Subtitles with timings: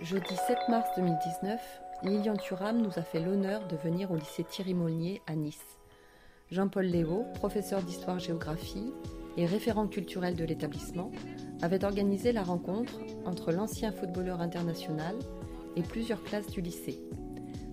[0.00, 1.60] Jeudi 7 mars 2019,
[2.04, 5.76] Lilian Thuram nous a fait l'honneur de venir au lycée Thierry Molnier à Nice.
[6.52, 8.92] Jean-Paul Léo, professeur d'histoire-géographie
[9.36, 11.10] et référent culturel de l'établissement,
[11.62, 15.16] avait organisé la rencontre entre l'ancien footballeur international
[15.74, 17.00] et plusieurs classes du lycée.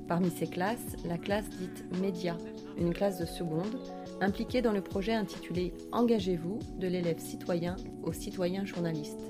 [0.07, 2.37] Parmi ces classes, la classe dite Média,
[2.79, 3.79] une classe de seconde,
[4.19, 9.21] impliquée dans le projet intitulé Engagez-vous de l'élève citoyen au citoyen journaliste.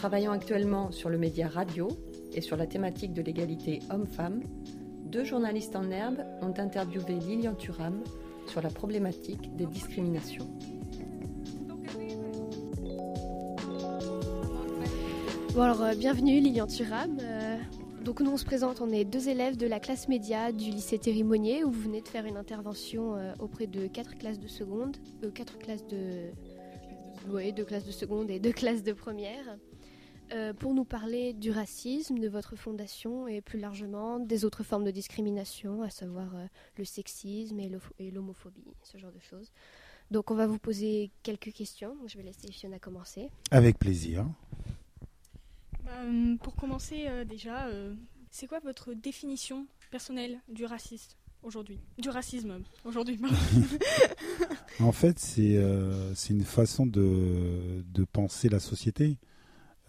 [0.00, 1.86] Travaillant actuellement sur le média radio
[2.32, 4.40] et sur la thématique de l'égalité homme-femme,
[5.04, 8.02] deux journalistes en herbe ont interviewé Lilian Thuram
[8.46, 10.48] sur la problématique des discriminations.
[15.52, 17.18] Bon alors, euh, bienvenue Lilian Thuram.
[17.20, 17.58] Euh,
[18.02, 20.98] donc nous on se présente, on est deux élèves de la classe média du lycée
[20.98, 24.96] Thérimonier où vous venez de faire une intervention euh, auprès de quatre classes de seconde,
[25.34, 26.30] quatre classes de...
[27.54, 29.58] Deux classes de seconde et deux classes de première.
[30.32, 34.84] Euh, pour nous parler du racisme, de votre fondation et plus largement des autres formes
[34.84, 39.50] de discrimination, à savoir euh, le sexisme et l'homophobie, ce genre de choses.
[40.12, 41.96] Donc on va vous poser quelques questions.
[42.06, 43.30] Je vais laisser Fiona commencer.
[43.50, 44.24] Avec plaisir.
[45.84, 47.68] Bah, euh, pour commencer déjà,
[48.30, 51.80] c'est quoi votre définition personnelle du racisme aujourd'hui?
[51.98, 53.18] Du racisme aujourd'hui
[54.80, 55.58] En fait, c'est
[56.30, 59.18] une façon de, de penser la société.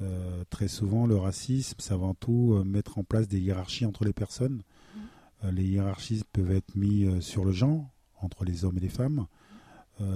[0.02, 4.04] Euh, très souvent, le racisme, c'est avant tout euh, mettre en place des hiérarchies entre
[4.04, 4.62] les personnes.
[4.64, 5.00] Mmh.
[5.44, 9.28] Euh, les hiérarchies peuvent être mises sur le genre, entre les hommes et les femmes,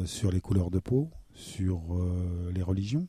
[0.06, 1.80] sur les couleurs de peau, sur
[2.52, 3.08] les religions.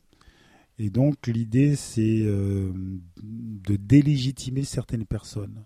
[0.77, 5.63] Et donc, l'idée, c'est de délégitimer certaines personnes.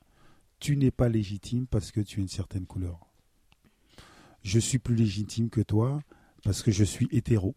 [0.60, 3.08] Tu n'es pas légitime parce que tu as une certaine couleur.
[4.44, 6.02] Je suis plus légitime que toi
[6.44, 7.56] parce que je suis hétéro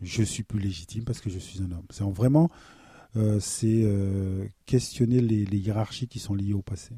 [0.00, 1.86] je suis plus légitime parce que je suis un homme.
[1.90, 2.50] C'est vraiment
[3.16, 6.94] euh, c'est euh, questionner les, hiérarchies qui sont liées au passé.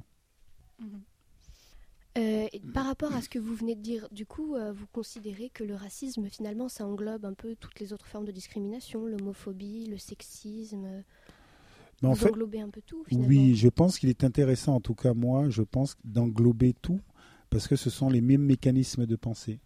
[2.17, 5.65] Euh, par rapport à ce que vous venez de dire, du coup, vous considérez que
[5.65, 9.99] le racisme, finalement, ça englobe un peu toutes les autres formes de discrimination, l'homophobie, le
[9.99, 11.05] sexisme?
[12.01, 13.29] Vous en englobez un peu tout, finalement.
[13.29, 17.01] Oui, je pense qu'il est intéressant, en tout cas moi, je pense d'englober tout,
[17.51, 19.61] parce que ce sont les mêmes mécanismes de pensée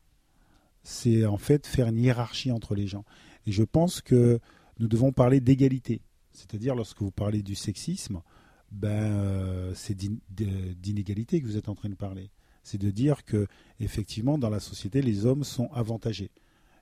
[0.82, 3.04] c'est en fait faire une hiérarchie entre les gens.
[3.46, 4.40] Et je pense que
[4.78, 6.02] nous devons parler d'égalité.
[6.32, 8.22] C'est-à-dire, lorsque vous parlez du sexisme,
[8.70, 12.30] ben, euh, c'est d'inégalité que vous êtes en train de parler.
[12.62, 13.46] C'est de dire que,
[13.80, 16.30] effectivement, dans la société, les hommes sont avantagés.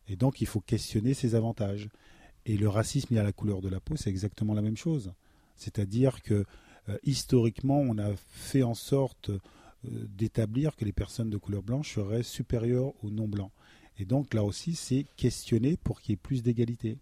[0.07, 1.89] Et donc, il faut questionner ces avantages.
[2.47, 5.13] Et le racisme lié à la couleur de la peau, c'est exactement la même chose.
[5.57, 6.45] C'est-à-dire que,
[6.89, 9.39] euh, historiquement, on a fait en sorte euh,
[9.85, 13.53] d'établir que les personnes de couleur blanche seraient supérieures aux non-blancs.
[13.99, 16.99] Et donc là aussi, c'est questionner pour qu'il y ait plus d'égalité.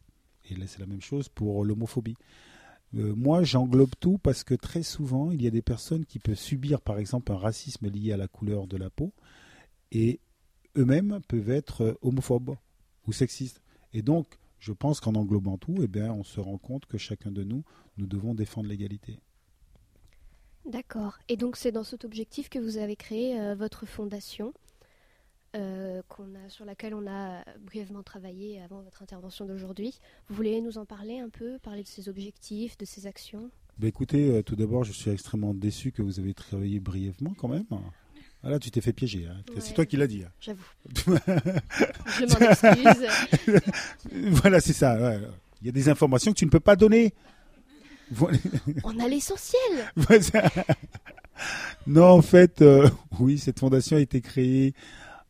[0.50, 2.16] Et là, c'est la même chose pour l'homophobie.
[2.94, 6.38] Euh, moi, j'englobe tout parce que très souvent, il y a des personnes qui peuvent
[6.38, 9.12] subir, par exemple, un racisme lié à la couleur de la peau,
[9.92, 10.20] et
[10.76, 12.56] eux-mêmes peuvent être homophobes
[13.06, 13.60] ou sexistes.
[13.92, 14.26] Et donc,
[14.58, 17.64] je pense qu'en englobant tout, eh bien, on se rend compte que chacun de nous,
[17.98, 19.20] nous devons défendre l'égalité.
[20.64, 21.18] D'accord.
[21.28, 24.52] Et donc, c'est dans cet objectif que vous avez créé euh, votre fondation.
[25.56, 29.98] Euh, a, sur laquelle on a brièvement travaillé avant votre intervention d'aujourd'hui.
[30.28, 33.50] Vous voulez nous en parler un peu, parler de ses objectifs, de ses actions?
[33.78, 37.48] Bah Écoutez, euh, tout d'abord, je suis extrêmement déçu que vous avez travaillé brièvement quand
[37.48, 37.64] même.
[38.42, 39.26] Ah là, tu t'es fait piéger.
[39.26, 39.36] Hein.
[39.58, 40.24] C'est toi qui l'as dit.
[40.24, 40.30] Hein.
[40.40, 40.62] J'avoue.
[40.94, 43.60] je m'en excuse.
[44.30, 45.18] voilà, c'est ça.
[45.62, 47.14] Il y a des informations que tu ne peux pas donner.
[48.84, 49.92] On a l'essentiel.
[51.86, 54.74] non, en fait, euh, oui, cette fondation a été créée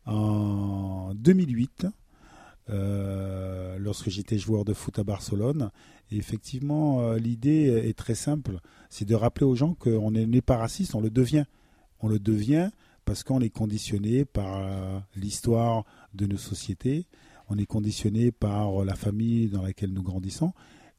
[0.07, 1.87] en 2008,
[2.69, 5.71] euh, lorsque j'étais joueur de foot à Barcelone.
[6.11, 8.59] Effectivement, euh, l'idée est très simple,
[8.89, 11.45] c'est de rappeler aux gens qu'on n'est pas raciste, on le devient.
[12.01, 12.69] On le devient
[13.05, 17.07] parce qu'on est conditionné par euh, l'histoire de nos sociétés,
[17.49, 20.51] on est conditionné par la famille dans laquelle nous grandissons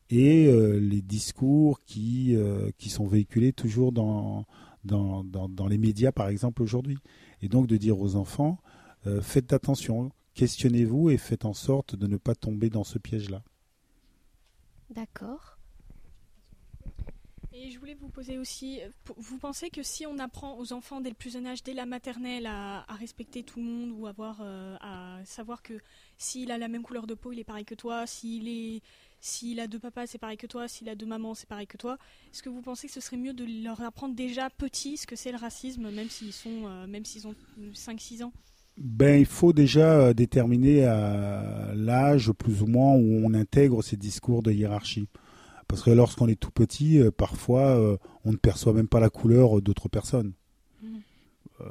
[0.08, 0.50] et
[0.80, 2.34] les discours qui,
[2.78, 4.46] qui sont véhiculés toujours dans,
[4.82, 6.96] dans, dans les médias, par exemple, aujourd'hui.
[7.42, 8.58] Et donc de dire aux enfants,
[9.06, 13.42] euh, faites attention, questionnez-vous et faites en sorte de ne pas tomber dans ce piège-là.
[14.90, 15.58] D'accord.
[17.60, 18.78] Et je voulais vous poser aussi,
[19.16, 21.86] vous pensez que si on apprend aux enfants dès le plus jeune âge, dès la
[21.86, 25.74] maternelle, à, respecter tout le monde ou avoir, euh, à savoir que
[26.18, 28.80] s'il a la même couleur de peau, il est pareil que toi, s'il est,
[29.20, 31.76] s'il a deux papas, c'est pareil que toi, s'il a deux mamans, c'est pareil que
[31.76, 31.98] toi,
[32.32, 35.16] est-ce que vous pensez que ce serait mieux de leur apprendre déjà petit ce que
[35.16, 37.34] c'est le racisme, même s'ils sont, euh, même s'ils ont
[37.72, 38.32] 5-6 ans?
[38.78, 43.96] Ben, il faut déjà euh, déterminer euh, l'âge plus ou moins où on intègre ces
[43.96, 45.08] discours de hiérarchie.
[45.68, 49.10] Parce que lorsqu'on est tout petit, euh, parfois, euh, on ne perçoit même pas la
[49.10, 50.32] couleur d'autres personnes.
[51.60, 51.64] Euh,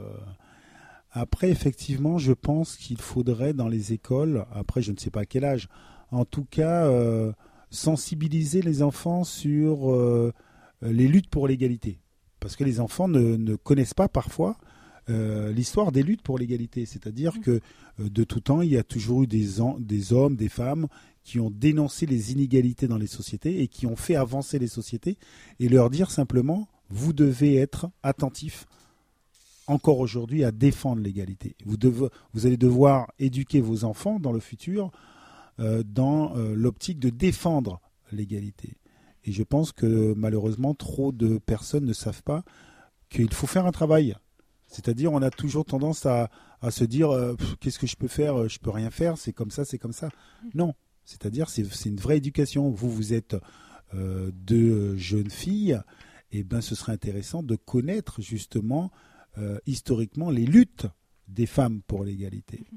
[1.12, 5.26] après, effectivement, je pense qu'il faudrait dans les écoles, après je ne sais pas à
[5.26, 5.68] quel âge,
[6.12, 6.92] en tout cas,
[7.72, 9.92] sensibiliser les enfants sur
[10.82, 12.02] les luttes pour l'égalité.
[12.40, 14.58] Parce que les enfants ne, ne connaissent pas parfois
[15.10, 16.86] euh, l'histoire des luttes pour l'égalité.
[16.86, 17.42] C'est-à-dire Mhm.
[17.42, 17.52] que
[18.00, 20.88] euh, de tout temps, il y a toujours eu des, hommes, des femmes
[21.24, 25.18] qui ont dénoncé les inégalités dans les sociétés et qui ont fait avancer les sociétés
[25.60, 28.66] et leur dire simplement, vous devez être attentifs
[29.68, 31.56] encore aujourd'hui à défendre l'égalité.
[31.66, 34.92] Vous, devez- vous allez devoir éduquer vos enfants dans le futur
[35.60, 37.82] euh, dans euh, l'optique de défendre
[38.14, 38.76] l'égalité.
[39.26, 42.46] Et je pense que malheureusement, trop de personnes ne savent pas
[43.10, 44.16] qu'il faut faire un travail.
[44.68, 46.30] C'est-à-dire, on a toujours tendance à,
[46.62, 49.34] à se dire euh, qu'est-ce que je peux faire Euh, Je peux rien faire, c'est
[49.34, 50.10] comme ça, c'est comme ça.
[50.54, 50.74] Non,
[51.06, 52.70] c'est-à-dire, c'est c'est une vraie éducation.
[52.70, 53.36] Vous, vous êtes
[53.94, 55.80] euh, deux jeunes filles,
[56.32, 58.92] et ben, ce serait intéressant de connaître justement
[59.38, 60.88] euh, historiquement les luttes
[61.28, 62.68] des femmes pour l'égalité.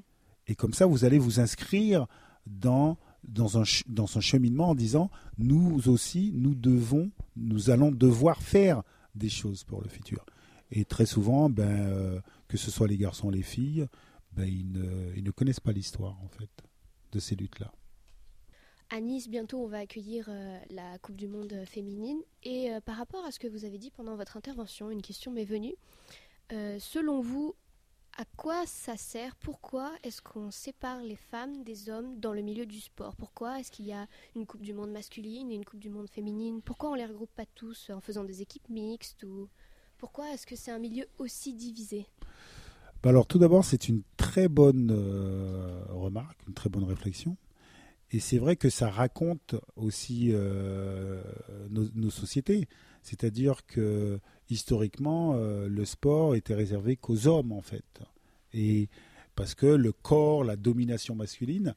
[0.46, 2.06] Et comme ça, vous allez vous inscrire
[2.46, 8.42] dans, dans, un, dans un cheminement en disant, nous aussi, nous devons, nous allons devoir
[8.42, 8.82] faire
[9.14, 10.25] des choses pour le futur.
[10.70, 13.87] Et très souvent, ben, euh, que ce soit les garçons les filles,
[14.32, 16.50] ben, ils, ne, ne connaissent pas l'histoire, en fait,
[17.12, 17.72] de ces luttes-là.
[18.90, 22.20] À Nice, bientôt, on va accueillir euh, la Coupe du Monde féminine.
[22.43, 25.31] Et euh, par rapport à ce que vous avez dit pendant votre intervention, une question
[25.31, 25.75] m'est venue.
[26.81, 27.55] Selon vous,
[28.16, 29.37] à quoi ça sert?
[29.37, 33.16] Pourquoi est-ce qu'on sépare les femmes des hommes dans le milieu du sport?
[33.16, 36.11] Pourquoi est-ce qu'il y a une Coupe du Monde masculine et une Coupe du Monde
[36.11, 36.61] féminine?
[36.61, 39.49] Pourquoi on les regroupe pas tous en faisant des équipes mixtes ou
[40.00, 42.06] pourquoi est-ce que c'est un milieu aussi divisé?
[43.02, 47.37] Bah alors tout d'abord, c'est une très bonne euh, remarque, une très bonne réflexion.
[48.11, 51.23] Et c'est vrai que ça raconte aussi euh,
[51.69, 52.67] nos, sociétés.
[53.02, 54.19] C'est-à-dire que
[54.49, 58.00] historiquement, euh, le sport était réservé qu'aux hommes, en fait.
[58.55, 58.88] Et
[59.37, 61.75] parce que le corps, la domination masculine,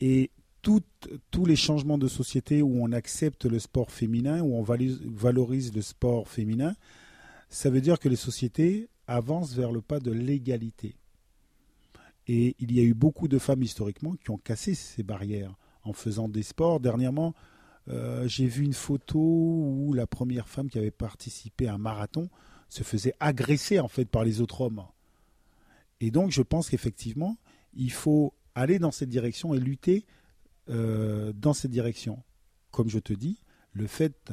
[0.00, 0.30] et
[0.62, 5.82] tous les changements de société où on accepte le sport féminin, où on valorise le
[5.82, 6.74] sport féminin,
[7.48, 10.96] ça veut dire que les sociétés avancent vers le pas de l'égalité.
[12.26, 15.94] Et il y a eu beaucoup de femmes historiquement qui ont cassé ces barrières en
[15.94, 16.78] faisant des sports.
[16.78, 17.34] Dernièrement,
[17.88, 22.28] euh, j'ai vu une photo où la première femme qui avait participé à un marathon
[22.68, 24.84] se faisait agresser en fait par les autres hommes.
[26.00, 27.38] Et donc je pense qu'effectivement,
[27.72, 30.04] il faut aller dans cette direction et lutter
[30.68, 32.22] euh, dans cette direction.
[32.70, 33.40] Comme je te dis,
[33.72, 34.32] le fait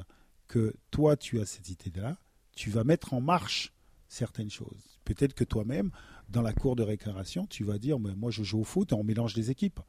[0.49, 2.17] que toi tu as cette idée-là,
[2.55, 3.73] tu vas mettre en marche
[4.07, 4.99] certaines choses.
[5.03, 5.91] Peut-être que toi-même,
[6.29, 8.95] dans la cour de récréation, tu vas dire, mais moi je joue au foot et
[8.95, 9.79] on mélange les équipes.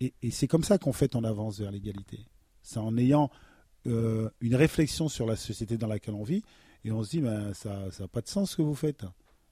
[0.00, 2.26] Et, c'est comme ça qu'en fait on avance vers l'égalité.
[2.62, 3.30] C'est en ayant
[3.86, 6.42] euh, une réflexion sur la société dans laquelle on vit
[6.84, 9.04] et on se dit, ben, ça n'a pas de sens ce que vous faites.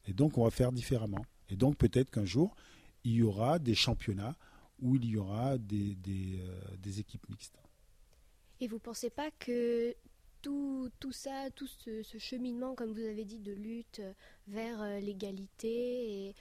[0.07, 1.25] Et donc on va faire différemment.
[1.49, 2.55] Et donc peut-être qu'un jour,
[3.05, 4.37] il y aura des championnats
[4.81, 7.59] où il y aura des, des, euh, des équipes mixtes.
[8.61, 9.95] Et vous pensez pas que
[10.43, 14.13] tout, ça, tout ce, cheminement, comme vous avez dit, de lutte euh,
[14.49, 16.35] vers euh, l'égalité et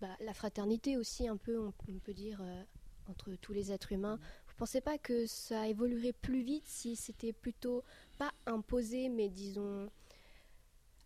[0.00, 2.62] bah, la fraternité aussi, un peu, on, peut dire, euh,
[3.08, 7.32] entre tous les êtres humains, vous pensez pas que ça évoluerait plus vite si c'était
[7.32, 7.82] plutôt
[8.18, 9.90] pas imposé, mais disons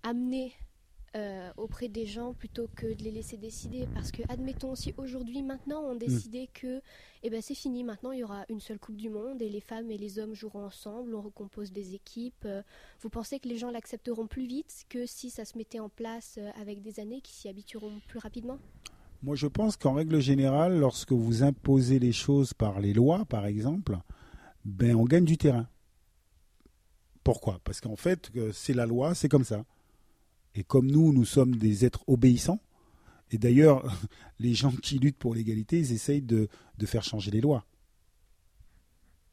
[0.03, 0.53] amené
[1.15, 5.43] euh, auprès des gens plutôt que de les laisser décider Parce que, admettons, si aujourd'hui,
[5.43, 6.83] maintenant, on décidait que
[7.23, 9.61] eh ben, c'est fini, maintenant il y aura une seule Coupe du Monde et les
[9.61, 12.45] femmes et les hommes joueront ensemble, on recompose des équipes.
[12.45, 12.63] euh,
[13.01, 16.37] Vous pensez que les gens l'accepteront plus vite que si ça se mettait en place
[16.39, 18.59] euh, avec des années qui s'y habitueront plus rapidement?
[19.23, 23.47] Moi, je pense qu'en règle générale, lorsque vous imposez les choses par les lois, par
[23.47, 23.99] exemple,
[24.65, 25.67] ben, on gagne du terrain.
[27.25, 27.61] Pourquoi?
[27.65, 29.65] Parce qu'en fait, c'est la loi, c'est comme ça.
[30.57, 32.61] Et comme nous, nous sommes des êtres obéissants,
[33.31, 33.85] et d'ailleurs,
[34.39, 36.49] les gens qui luttent pour l'égalité, ils essayent de,
[36.85, 37.65] faire changer les lois.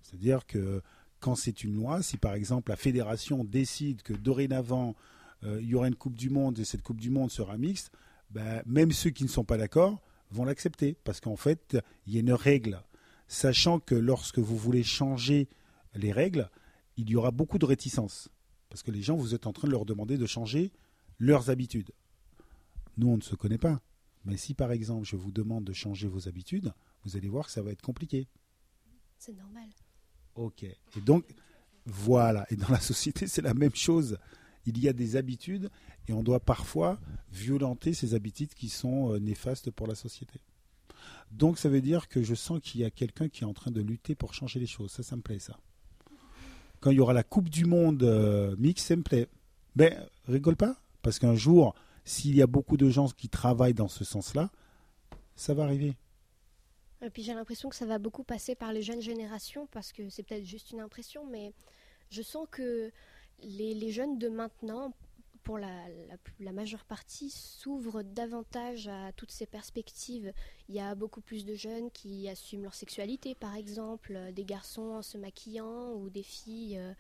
[0.02, 0.82] C'est-à-dire que
[1.20, 4.96] quand c'est une loi, si par exemple la fédération décide que dorénavant,
[5.44, 7.92] euh, il y aura une Coupe du Monde et cette Coupe du Monde sera mixte,
[8.30, 10.02] ben, même ceux qui ne sont pas d'accord
[10.32, 10.98] vont l'accepter.
[11.04, 12.82] Parce qu'en fait, il y a une règle.
[13.28, 15.48] Sachant que lorsque vous voulez changer
[15.96, 16.50] les règles,
[16.98, 18.30] il y aura beaucoup de réticence.
[18.70, 20.72] Parce que les gens, vous êtes en train de leur demander de changer
[21.20, 21.92] leurs habitudes.
[22.98, 23.82] Nous, on ne se connaît pas.
[24.26, 27.52] Mais si par exemple je vous demande de changer vos habitudes, vous allez voir que
[27.52, 28.28] ça va être compliqué.
[29.18, 29.70] C'est normal.
[30.36, 30.64] Ok.
[30.64, 31.26] Et donc,
[31.86, 32.46] voilà.
[32.50, 34.18] Et dans la société, c'est la même chose.
[34.66, 35.70] Il y a des habitudes
[36.08, 37.00] et on doit parfois
[37.32, 40.40] violenter ces habitudes qui sont euh, néfastes pour la société.
[41.32, 43.72] Donc, ça veut dire que je sens qu'il y a quelqu'un qui est en train
[43.72, 44.92] de lutter pour changer les choses.
[44.92, 45.60] Ça, ça me plaît, ça.
[46.80, 49.28] quand il y aura la Coupe du Monde euh, mix and play.
[49.76, 53.88] Ben, rigole pas, parce qu'un jour, s'il y a beaucoup de gens qui travaillent dans
[53.88, 54.50] ce sens-là,
[55.36, 55.96] ça va arriver.
[57.04, 60.10] Et puis j'ai l'impression que ça va beaucoup passer par les jeunes générations, parce que
[60.10, 61.54] c'est peut-être juste une impression, mais
[62.10, 62.92] je sens que
[63.42, 64.94] les, jeunes de maintenant,
[65.44, 65.70] pour la,
[66.40, 70.32] majeure partie, s'ouvrent davantage à toutes ces perspectives.
[70.70, 74.94] Il y a beaucoup plus de jeunes qui assument leur sexualité, par exemple, des garçons
[74.94, 76.94] en se maquillant ou des filles euh,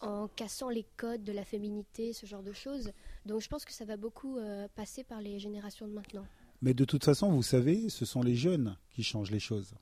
[0.00, 2.92] en cassant les codes de la féminité, ce genre de choses.
[3.26, 6.24] Donc je pense que ça va beaucoup euh, passer par les générations de maintenant.
[6.62, 9.74] Mais de toute façon, vous savez, ce sont les jeunes qui changent les choses.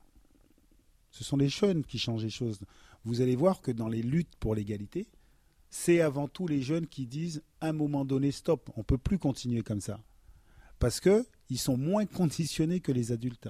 [1.11, 2.59] Ce sont les jeunes qui changent les choses.
[3.03, 5.07] Vous allez voir que dans les luttes pour l'égalité,
[5.69, 8.97] c'est avant tout les jeunes qui disent à un moment donné stop, on ne peut
[8.97, 9.99] plus continuer comme ça.
[10.79, 13.49] Parce qu'ils sont moins conditionnés que les adultes.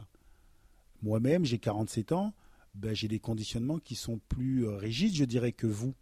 [1.01, 2.33] Moi-même, j'ai 47 ans,
[2.75, 5.93] ben, j'ai des conditionnements qui sont plus euh, rigides, je dirais, que vous.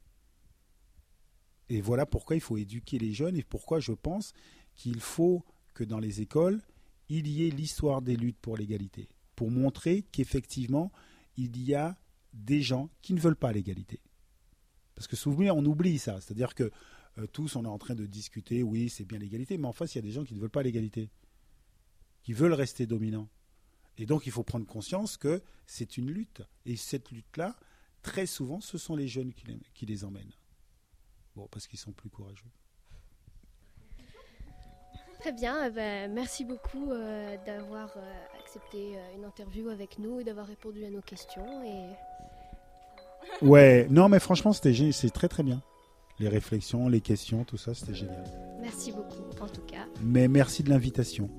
[1.69, 4.33] Et voilà pourquoi il faut éduquer les jeunes et pourquoi je pense
[4.75, 5.43] qu'il faut
[5.73, 6.61] que dans les écoles,
[7.09, 10.91] il y ait l'histoire des luttes pour l'égalité, pour montrer qu'effectivement,
[11.35, 11.97] il y a
[12.33, 13.99] des gens qui ne veulent pas l'égalité.
[14.95, 16.19] Parce que souvent, on oublie ça.
[16.21, 16.71] C'est-à-dire que
[17.17, 19.95] euh, tous, on est en train de discuter, oui, c'est bien l'égalité, mais en face,
[19.95, 21.09] il y a des gens qui ne veulent pas l'égalité,
[22.23, 23.29] qui veulent rester dominants.
[23.97, 26.41] Et donc, il faut prendre conscience que c'est une lutte.
[26.65, 27.55] Et cette lutte-là,
[28.01, 29.33] très souvent, ce sont les jeunes
[29.73, 30.33] qui les emmènent.
[31.37, 32.49] Bon, parce qu'ils sont plus courageux.
[35.19, 40.19] Très bien, eh ben, merci beaucoup euh, d'avoir euh, accepté euh, une interview avec nous
[40.19, 41.63] et d'avoir répondu à nos questions.
[41.63, 43.45] Et...
[43.45, 45.61] Ouais, non, mais franchement, c'était c'est très très bien.
[46.17, 48.23] Les réflexions, les questions, tout ça, c'était génial.
[48.59, 49.85] Merci beaucoup, en tout cas.
[50.01, 51.29] Mais merci de l'invitation.